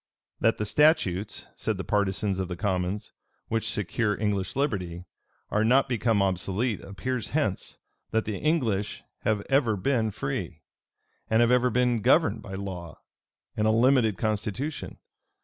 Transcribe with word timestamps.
That 0.39 0.57
the 0.57 0.65
statutes, 0.65 1.45
said 1.55 1.77
the 1.77 1.83
partisans 1.83 2.39
of 2.39 2.47
the 2.47 2.55
commons, 2.55 3.11
which 3.49 3.69
secure 3.69 4.19
English 4.19 4.55
liberty, 4.55 5.05
are 5.51 5.63
not 5.63 5.87
become 5.87 6.23
obsolete, 6.23 6.81
appears 6.81 7.27
hence, 7.37 7.77
that 8.09 8.25
the 8.25 8.37
English 8.39 9.03
have 9.19 9.45
ever 9.47 9.75
been 9.77 10.09
free, 10.09 10.63
and 11.29 11.39
have 11.41 11.51
ever 11.51 11.69
been 11.69 12.01
governed 12.01 12.41
by 12.41 12.55
law 12.55 12.97
and 13.55 13.67
a 13.67 13.69
limited 13.69 14.17
constitution. 14.17 14.97